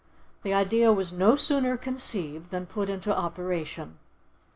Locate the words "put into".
2.65-3.15